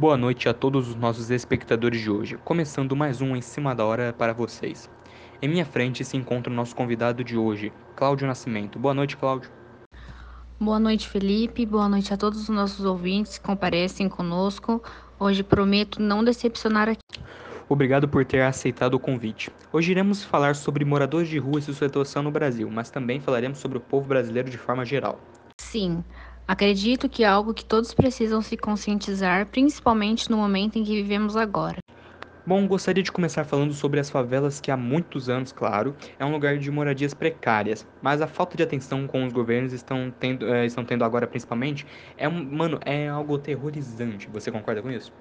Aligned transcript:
Boa 0.00 0.16
noite 0.16 0.48
a 0.48 0.54
todos 0.54 0.88
os 0.88 0.94
nossos 0.94 1.30
espectadores 1.30 2.00
de 2.00 2.10
hoje, 2.10 2.38
começando 2.42 2.96
mais 2.96 3.20
um 3.20 3.36
em 3.36 3.42
cima 3.42 3.74
da 3.74 3.84
hora 3.84 4.14
para 4.14 4.32
vocês. 4.32 4.88
Em 5.42 5.46
minha 5.46 5.66
frente 5.66 6.02
se 6.06 6.16
encontra 6.16 6.50
o 6.50 6.56
nosso 6.56 6.74
convidado 6.74 7.22
de 7.22 7.36
hoje, 7.36 7.70
Cláudio 7.94 8.26
Nascimento. 8.26 8.78
Boa 8.78 8.94
noite, 8.94 9.14
Cláudio. 9.14 9.50
Boa 10.58 10.80
noite, 10.80 11.06
Felipe. 11.06 11.66
Boa 11.66 11.86
noite 11.86 12.14
a 12.14 12.16
todos 12.16 12.40
os 12.40 12.48
nossos 12.48 12.86
ouvintes 12.86 13.36
que 13.36 13.44
comparecem 13.44 14.08
conosco. 14.08 14.82
Hoje 15.18 15.42
prometo 15.42 16.00
não 16.00 16.24
decepcionar 16.24 16.88
aqui. 16.88 17.20
Obrigado 17.68 18.08
por 18.08 18.24
ter 18.24 18.40
aceitado 18.40 18.94
o 18.94 18.98
convite. 18.98 19.52
Hoje 19.70 19.90
iremos 19.90 20.24
falar 20.24 20.56
sobre 20.56 20.82
moradores 20.82 21.28
de 21.28 21.36
rua 21.36 21.58
e 21.58 21.62
sua 21.62 21.74
situação 21.74 22.22
no 22.22 22.30
Brasil, 22.30 22.70
mas 22.70 22.88
também 22.88 23.20
falaremos 23.20 23.58
sobre 23.58 23.76
o 23.76 23.82
povo 23.82 24.08
brasileiro 24.08 24.48
de 24.48 24.56
forma 24.56 24.82
geral. 24.82 25.20
Sim, 25.60 26.02
acredito 26.50 27.08
que 27.08 27.22
é 27.22 27.28
algo 27.28 27.54
que 27.54 27.64
todos 27.64 27.94
precisam 27.94 28.42
se 28.42 28.56
conscientizar, 28.56 29.46
principalmente 29.46 30.28
no 30.28 30.36
momento 30.36 30.76
em 30.76 30.82
que 30.82 31.00
vivemos 31.00 31.36
agora. 31.36 31.76
Bom, 32.44 32.66
gostaria 32.66 33.04
de 33.04 33.12
começar 33.12 33.44
falando 33.44 33.72
sobre 33.72 34.00
as 34.00 34.10
favelas 34.10 34.60
que 34.60 34.68
há 34.68 34.76
muitos 34.76 35.28
anos, 35.28 35.52
claro, 35.52 35.94
é 36.18 36.24
um 36.24 36.32
lugar 36.32 36.58
de 36.58 36.68
moradias 36.68 37.14
precárias, 37.14 37.86
mas 38.02 38.20
a 38.20 38.26
falta 38.26 38.56
de 38.56 38.64
atenção 38.64 39.06
com 39.06 39.24
os 39.24 39.32
governos 39.32 39.72
estão 39.72 40.12
tendo, 40.18 40.52
eh, 40.52 40.66
estão 40.66 40.84
tendo 40.84 41.04
agora 41.04 41.24
principalmente 41.24 41.86
é 42.16 42.28
um, 42.28 42.44
mano, 42.44 42.80
é 42.84 43.08
algo 43.08 43.36
aterrorizante. 43.36 44.28
Você 44.32 44.50
concorda 44.50 44.82
com 44.82 44.90
isso? 44.90 45.12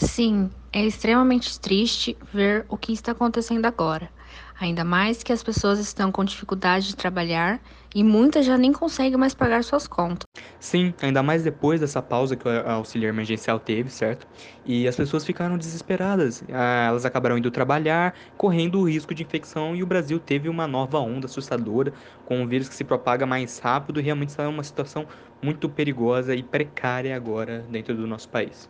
Sim, 0.00 0.50
é 0.72 0.84
extremamente 0.84 1.60
triste 1.60 2.16
ver 2.32 2.64
o 2.68 2.76
que 2.76 2.92
está 2.92 3.12
acontecendo 3.12 3.66
agora. 3.66 4.10
Ainda 4.58 4.84
mais 4.84 5.22
que 5.22 5.32
as 5.32 5.42
pessoas 5.42 5.78
estão 5.78 6.10
com 6.10 6.24
dificuldade 6.24 6.88
de 6.88 6.96
trabalhar 6.96 7.60
e 7.94 8.02
muitas 8.02 8.46
já 8.46 8.56
nem 8.56 8.72
conseguem 8.72 9.18
mais 9.18 9.34
pagar 9.34 9.62
suas 9.64 9.86
contas. 9.86 10.24
Sim, 10.58 10.94
ainda 11.02 11.22
mais 11.22 11.42
depois 11.42 11.80
dessa 11.80 12.00
pausa 12.00 12.36
que 12.36 12.46
o 12.46 12.70
auxílio 12.70 13.08
emergencial 13.08 13.58
teve, 13.58 13.90
certo? 13.90 14.26
E 14.64 14.86
as 14.88 14.96
pessoas 14.96 15.24
ficaram 15.24 15.58
desesperadas. 15.58 16.42
Ah, 16.50 16.86
elas 16.88 17.04
acabaram 17.04 17.36
indo 17.36 17.50
trabalhar, 17.50 18.14
correndo 18.36 18.80
o 18.80 18.88
risco 18.88 19.14
de 19.14 19.22
infecção, 19.22 19.74
e 19.74 19.82
o 19.82 19.86
Brasil 19.86 20.18
teve 20.20 20.48
uma 20.48 20.66
nova 20.66 20.98
onda 20.98 21.26
assustadora, 21.26 21.92
com 22.24 22.40
um 22.40 22.46
vírus 22.46 22.68
que 22.68 22.74
se 22.74 22.84
propaga 22.84 23.26
mais 23.26 23.58
rápido 23.58 24.00
e 24.00 24.02
realmente 24.02 24.30
está 24.30 24.48
uma 24.48 24.62
situação 24.62 25.06
muito 25.42 25.68
perigosa 25.68 26.34
e 26.34 26.42
precária 26.42 27.14
agora 27.16 27.66
dentro 27.68 27.94
do 27.94 28.06
nosso 28.06 28.28
país. 28.28 28.68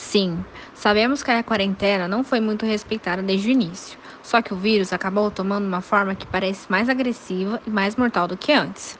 Sim, 0.00 0.44
sabemos 0.72 1.24
que 1.24 1.30
a 1.30 1.42
quarentena 1.42 2.06
não 2.06 2.22
foi 2.22 2.38
muito 2.40 2.64
respeitada 2.64 3.20
desde 3.20 3.48
o 3.48 3.50
início, 3.50 3.98
só 4.22 4.40
que 4.40 4.54
o 4.54 4.56
vírus 4.56 4.92
acabou 4.92 5.28
tomando 5.30 5.66
uma 5.66 5.80
forma 5.82 6.14
que 6.14 6.24
parece 6.24 6.70
mais 6.70 6.88
agressiva 6.88 7.60
e 7.66 7.70
mais 7.70 7.96
mortal 7.96 8.28
do 8.28 8.36
que 8.36 8.52
antes. 8.52 8.96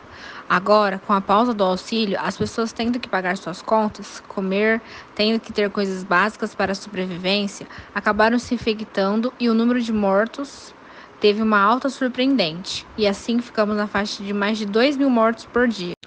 Agora, 0.48 0.98
com 0.98 1.12
a 1.12 1.20
pausa 1.20 1.55
do 1.55 1.62
auxílio, 1.62 2.18
as 2.20 2.36
pessoas 2.36 2.72
tendo 2.72 2.98
que 2.98 3.08
pagar 3.08 3.36
suas 3.36 3.62
contas, 3.62 4.20
comer, 4.27 4.82
tendo 5.14 5.38
que 5.40 5.52
ter 5.52 5.70
coisas 5.70 6.02
básicas 6.02 6.52
para 6.52 6.72
a 6.72 6.74
sobrevivência, 6.74 7.68
acabaram 7.94 8.38
se 8.38 8.55
infectando 8.55 9.33
e 9.38 9.48
o 9.48 9.55
número 9.55 9.80
de 9.80 9.92
mortos 9.92 10.74
teve 11.20 11.40
uma 11.40 11.60
alta 11.60 11.88
surpreendente. 11.88 12.84
E 12.96 13.06
assim 13.06 13.40
ficamos 13.40 13.77
na 13.77 13.86
faixa 13.86 14.22
de 14.24 14.33
mais 14.33 14.58
de 14.58 14.66
2 14.66 14.96
mil 14.96 15.08
mortos 15.08 15.46
por 15.46 15.68
dia. 15.68 15.97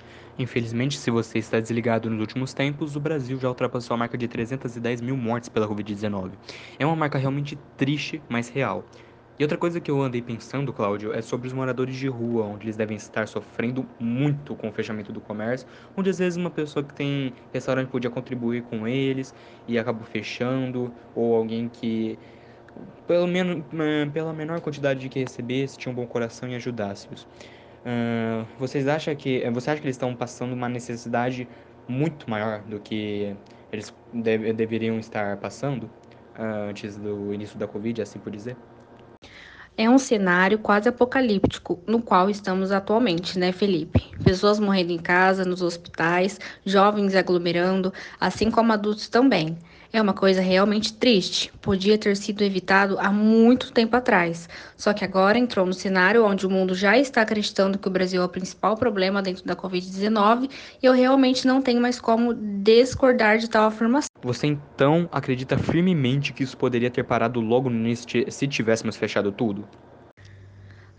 Infelizmente, 0.42 0.98
se 0.98 1.12
você 1.12 1.38
está 1.38 1.60
desligado 1.60 2.10
nos 2.10 2.20
últimos 2.20 2.52
tempos, 2.54 2.96
o 2.96 3.00
Brasil 3.00 3.40
já 3.40 3.48
ultrapassou 3.48 3.94
a 3.94 3.98
marca 3.98 4.18
de 4.18 4.28
310 4.28 5.00
mil 5.00 5.16
mortes 5.16 5.50
pela 5.50 5.68
Covid-19. 5.68 6.34
É 6.80 6.86
uma 6.86 6.96
marca 6.96 7.20
realmente 7.20 7.56
triste, 7.78 8.26
mas 8.28 8.50
real. 8.50 8.90
E 9.38 9.44
outra 9.44 9.58
coisa 9.58 9.80
que 9.80 9.90
eu 9.90 10.02
andei 10.02 10.22
pensando, 10.22 10.74
Cláudio, 10.74 11.14
é 11.14 11.22
sobre 11.22 11.48
os 11.48 11.54
moradores 11.54 11.96
de 11.96 12.08
rua, 12.08 12.46
onde 12.46 12.66
eles 12.66 12.76
devem 12.76 12.98
estar 12.98 13.28
sofrendo 13.28 13.88
muito 14.00 14.56
com 14.56 14.70
o 14.70 14.72
fechamento 14.74 15.12
do 15.14 15.22
comércio, 15.22 15.68
onde 15.96 16.10
às 16.10 16.18
vezes 16.18 16.38
uma 16.38 16.50
pessoa 16.52 16.84
que 16.84 16.94
tem 16.94 17.36
restaurante 17.54 17.90
podia 17.90 18.10
contribuir 18.10 18.64
com 18.64 18.88
eles 18.88 19.34
e 19.68 19.78
acabou 19.78 20.06
fechando, 20.06 20.96
ou 21.14 21.36
alguém 21.36 21.70
que 21.70 22.20
pelo 23.06 23.28
menos 23.28 23.66
eh, 23.74 24.06
pela 24.12 24.34
menor 24.34 24.62
quantidade 24.62 25.00
de 25.02 25.10
que 25.10 25.20
recebesse 25.20 25.78
tinha 25.78 25.92
um 25.92 25.96
bom 25.96 26.08
coração 26.08 26.50
e 26.50 26.56
ajudasse-os. 26.56 27.28
Uh, 27.84 28.46
vocês 28.60 28.88
acham 28.88 29.16
que 29.16 29.50
você 29.52 29.72
acha 29.72 29.82
que 29.82 29.88
eles 29.88 29.96
estão 29.96 30.16
passando 30.16 30.54
uma 30.54 30.70
necessidade 30.70 31.48
muito 31.88 32.30
maior 32.30 32.62
do 32.62 32.80
que 32.80 33.36
eles 33.72 33.94
deve, 34.14 34.54
deveriam 34.54 35.00
estar 35.00 35.38
passando 35.38 35.86
uh, 36.38 36.70
antes 36.70 36.96
do 36.96 37.34
início 37.34 37.58
da 37.58 37.68
Covid, 37.68 38.02
assim 38.02 38.20
por 38.20 38.32
dizer? 38.32 38.56
É 39.78 39.90
um 39.90 39.98
cenário 39.98 40.60
quase 40.60 40.90
apocalíptico 40.90 41.82
no 41.88 42.02
qual 42.02 42.30
estamos 42.30 42.72
atualmente, 42.72 43.40
né, 43.40 43.52
Felipe? 43.52 44.04
Pessoas 44.24 44.60
morrendo 44.60 44.92
em 44.92 45.00
casa, 45.00 45.46
nos 45.46 45.62
hospitais, 45.62 46.40
jovens 46.66 47.16
aglomerando, 47.16 47.92
assim 48.20 48.52
como 48.52 48.74
adultos 48.74 49.08
também. 49.08 49.58
É 49.94 50.02
uma 50.02 50.14
coisa 50.14 50.40
realmente 50.40 50.94
triste. 50.94 51.52
Podia 51.62 51.98
ter 51.98 52.16
sido 52.16 52.44
evitado 52.44 52.98
há 52.98 53.12
muito 53.12 53.74
tempo 53.74 53.96
atrás. 53.96 54.48
Só 54.78 54.94
que 54.94 55.04
agora 55.04 55.38
entrou 55.38 55.66
no 55.66 55.74
cenário 55.74 56.26
onde 56.26 56.48
o 56.48 56.50
mundo 56.50 56.74
já 56.74 56.98
está 56.98 57.22
acreditando 57.22 57.78
que 57.78 57.88
o 57.90 57.92
Brasil 57.92 58.22
é 58.22 58.26
o 58.26 58.30
principal 58.30 58.78
problema 58.78 59.22
dentro 59.22 59.44
da 59.44 59.54
Covid-19 59.54 60.50
e 60.82 60.86
eu 60.86 60.94
realmente 60.94 61.46
não 61.46 61.62
tenho 61.62 61.82
mais 61.82 62.00
como 62.00 62.34
discordar 62.34 63.38
de 63.38 63.50
tal 63.50 63.66
afirmação. 63.66 64.08
Você 64.24 64.48
então 64.48 65.10
acredita 65.12 65.58
firmemente 65.58 66.32
que 66.32 66.44
isso 66.44 66.56
poderia 66.56 66.90
ter 66.90 67.04
parado 67.04 67.42
logo 67.42 67.70
início 67.70 68.32
se 68.32 68.48
tivéssemos 68.48 68.96
fechado 68.96 69.32
tudo? 69.32 69.68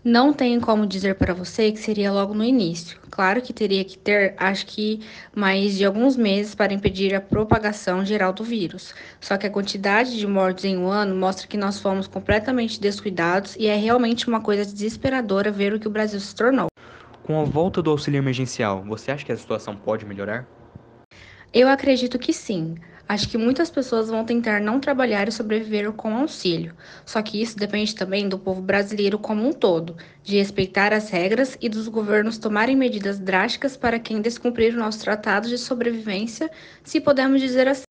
Não 0.05 0.33
tenho 0.33 0.59
como 0.59 0.85
dizer 0.85 1.15
para 1.15 1.33
você 1.33 1.71
que 1.71 1.79
seria 1.79 2.11
logo 2.11 2.33
no 2.33 2.43
início. 2.43 2.99
Claro 3.09 3.41
que 3.41 3.53
teria 3.53 3.85
que 3.85 3.97
ter, 3.97 4.33
acho 4.37 4.65
que, 4.65 4.99
mais 5.33 5.77
de 5.77 5.85
alguns 5.85 6.17
meses 6.17 6.53
para 6.53 6.73
impedir 6.73 7.15
a 7.15 7.21
propagação 7.21 8.03
geral 8.03 8.33
do 8.33 8.43
vírus. 8.43 8.93
Só 9.21 9.37
que 9.37 9.47
a 9.47 9.49
quantidade 9.49 10.17
de 10.17 10.27
mortes 10.27 10.65
em 10.65 10.77
um 10.77 10.89
ano 10.89 11.15
mostra 11.15 11.47
que 11.47 11.55
nós 11.55 11.79
fomos 11.79 12.05
completamente 12.05 12.81
descuidados 12.81 13.55
e 13.55 13.67
é 13.67 13.77
realmente 13.77 14.27
uma 14.27 14.41
coisa 14.41 14.65
desesperadora 14.65 15.49
ver 15.49 15.73
o 15.73 15.79
que 15.79 15.87
o 15.87 15.91
Brasil 15.91 16.19
se 16.19 16.35
tornou. 16.35 16.67
Com 17.23 17.39
a 17.39 17.45
volta 17.45 17.81
do 17.81 17.89
auxílio 17.89 18.17
emergencial, 18.17 18.83
você 18.83 19.09
acha 19.09 19.23
que 19.23 19.31
a 19.31 19.37
situação 19.37 19.73
pode 19.73 20.05
melhorar? 20.05 20.45
Eu 21.53 21.67
acredito 21.69 22.17
que 22.17 22.33
sim. 22.33 22.75
Acho 23.07 23.29
que 23.29 23.37
muitas 23.37 23.69
pessoas 23.69 24.09
vão 24.09 24.25
tentar 24.25 24.59
não 24.59 24.79
trabalhar 24.79 25.27
e 25.27 25.31
sobreviver 25.31 25.91
com 25.91 26.17
auxílio. 26.17 26.73
Só 27.05 27.21
que 27.21 27.39
isso 27.39 27.55
depende 27.55 27.93
também 27.93 28.27
do 28.27 28.39
povo 28.39 28.59
brasileiro 28.59 29.19
como 29.19 29.47
um 29.47 29.53
todo, 29.53 29.95
de 30.23 30.37
respeitar 30.37 30.91
as 30.91 31.11
regras 31.11 31.55
e 31.61 31.69
dos 31.69 31.87
governos 31.87 32.39
tomarem 32.39 32.75
medidas 32.75 33.19
drásticas 33.19 33.77
para 33.77 33.99
quem 33.99 34.19
descumprir 34.19 34.73
o 34.73 34.79
nosso 34.79 35.01
tratado 35.01 35.47
de 35.47 35.59
sobrevivência, 35.59 36.49
se 36.83 36.99
podemos 36.99 37.39
dizer 37.39 37.67
assim. 37.67 37.83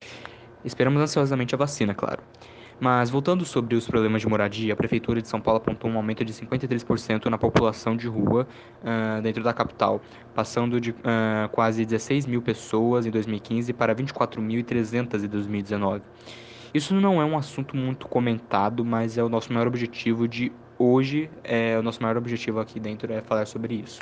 Esperamos 0.64 1.00
ansiosamente 1.00 1.54
a 1.54 1.58
vacina, 1.58 1.94
claro. 1.94 2.20
Mas 2.82 3.10
voltando 3.10 3.44
sobre 3.44 3.76
os 3.76 3.86
problemas 3.86 4.22
de 4.22 4.28
moradia, 4.28 4.72
a 4.72 4.76
Prefeitura 4.76 5.22
de 5.22 5.28
São 5.28 5.40
Paulo 5.40 5.58
apontou 5.58 5.88
um 5.88 5.96
aumento 5.96 6.24
de 6.24 6.32
53% 6.32 7.26
na 7.26 7.38
população 7.38 7.96
de 7.96 8.08
rua 8.08 8.44
uh, 8.82 9.22
dentro 9.22 9.40
da 9.40 9.52
capital, 9.52 10.02
passando 10.34 10.80
de 10.80 10.90
uh, 10.90 11.48
quase 11.52 11.84
16 11.84 12.26
mil 12.26 12.42
pessoas 12.42 13.06
em 13.06 13.10
2015 13.12 13.72
para 13.72 13.94
24.300 13.94 15.24
em 15.24 15.28
2019. 15.28 16.02
Isso 16.74 16.92
não 16.92 17.22
é 17.22 17.24
um 17.24 17.38
assunto 17.38 17.76
muito 17.76 18.08
comentado, 18.08 18.84
mas 18.84 19.16
é 19.16 19.22
o 19.22 19.28
nosso 19.28 19.52
maior 19.52 19.68
objetivo 19.68 20.26
de 20.26 20.50
hoje, 20.76 21.30
é 21.44 21.78
o 21.78 21.84
nosso 21.84 22.02
maior 22.02 22.16
objetivo 22.16 22.58
aqui 22.58 22.80
dentro 22.80 23.12
é 23.12 23.20
falar 23.20 23.46
sobre 23.46 23.76
isso. 23.76 24.00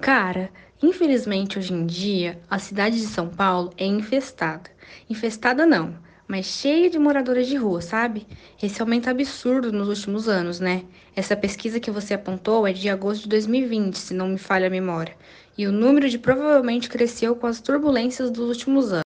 Cara, 0.00 0.48
infelizmente 0.80 1.58
hoje 1.58 1.74
em 1.74 1.84
dia 1.84 2.38
a 2.48 2.60
cidade 2.60 3.00
de 3.00 3.06
São 3.06 3.28
Paulo 3.28 3.72
é 3.76 3.84
infestada. 3.84 4.70
Infestada 5.10 5.66
não, 5.66 6.05
mas 6.28 6.46
cheia 6.46 6.90
de 6.90 6.98
moradores 6.98 7.46
de 7.46 7.56
rua, 7.56 7.80
sabe? 7.80 8.26
Esse 8.62 8.80
aumento 8.80 9.08
absurdo 9.08 9.72
nos 9.72 9.88
últimos 9.88 10.28
anos, 10.28 10.60
né? 10.60 10.84
Essa 11.14 11.36
pesquisa 11.36 11.78
que 11.78 11.90
você 11.90 12.14
apontou 12.14 12.66
é 12.66 12.72
de 12.72 12.88
agosto 12.88 13.22
de 13.22 13.28
2020, 13.28 13.96
se 13.96 14.14
não 14.14 14.28
me 14.28 14.38
falha 14.38 14.66
a 14.66 14.70
memória. 14.70 15.16
E 15.56 15.66
o 15.66 15.72
número 15.72 16.08
de 16.08 16.18
provavelmente 16.18 16.88
cresceu 16.88 17.36
com 17.36 17.46
as 17.46 17.60
turbulências 17.60 18.30
dos 18.30 18.48
últimos 18.48 18.92
anos. 18.92 19.04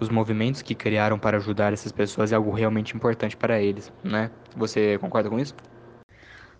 Os 0.00 0.08
movimentos 0.08 0.62
que 0.62 0.74
criaram 0.74 1.18
para 1.18 1.36
ajudar 1.36 1.72
essas 1.72 1.92
pessoas 1.92 2.32
é 2.32 2.34
algo 2.34 2.50
realmente 2.50 2.96
importante 2.96 3.36
para 3.36 3.60
eles, 3.60 3.92
né? 4.02 4.30
Você 4.56 4.98
concorda 4.98 5.30
com 5.30 5.38
isso? 5.38 5.54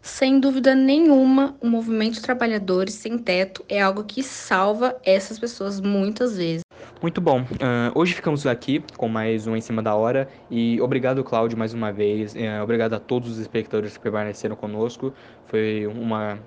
Sem 0.00 0.38
dúvida 0.38 0.74
nenhuma, 0.74 1.56
o 1.62 1.66
movimento 1.66 2.14
de 2.14 2.20
trabalhadores 2.20 2.92
sem 2.92 3.16
teto 3.16 3.64
é 3.70 3.80
algo 3.80 4.04
que 4.04 4.22
salva 4.22 4.94
essas 5.02 5.38
pessoas 5.38 5.80
muitas 5.80 6.36
vezes. 6.36 6.63
Muito 7.04 7.20
bom. 7.20 7.42
Uh, 7.42 7.92
hoje 7.94 8.14
ficamos 8.14 8.46
aqui 8.46 8.82
com 8.96 9.10
mais 9.10 9.46
um 9.46 9.54
Em 9.54 9.60
Cima 9.60 9.82
da 9.82 9.94
Hora. 9.94 10.26
E 10.50 10.80
obrigado, 10.80 11.22
Cláudio, 11.22 11.58
mais 11.58 11.74
uma 11.74 11.92
vez. 11.92 12.34
Uh, 12.34 12.62
obrigado 12.62 12.94
a 12.94 12.98
todos 12.98 13.32
os 13.32 13.36
espectadores 13.36 13.94
que 13.94 14.02
permaneceram 14.02 14.56
conosco. 14.56 15.12
Foi 15.44 15.86
uma. 15.86 16.38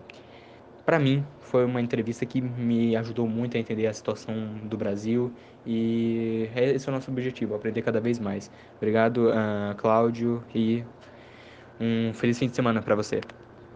Para 0.84 0.98
mim, 0.98 1.24
foi 1.42 1.64
uma 1.64 1.80
entrevista 1.80 2.26
que 2.26 2.42
me 2.42 2.96
ajudou 2.96 3.28
muito 3.28 3.56
a 3.56 3.60
entender 3.60 3.86
a 3.86 3.94
situação 3.94 4.34
do 4.64 4.76
Brasil. 4.76 5.32
E 5.64 6.50
esse 6.56 6.90
é 6.90 6.92
o 6.92 6.96
nosso 6.96 7.12
objetivo, 7.12 7.54
aprender 7.54 7.84
cada 7.84 8.02
vez 8.02 8.18
mais. 8.18 8.50
Obrigado, 8.78 9.30
uh, 9.30 9.76
Cláudio, 9.78 10.44
e 10.56 10.84
um 11.80 12.16
feliz 12.16 12.40
fim 12.40 12.48
de 12.48 12.56
semana 12.56 12.82
para 12.82 12.96
você. 12.96 13.22